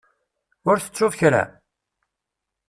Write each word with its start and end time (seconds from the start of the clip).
Ur 0.69 0.77
tettuḍ 0.79 1.13
kra? 1.19 1.43